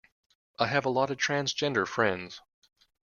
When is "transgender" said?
1.17-1.87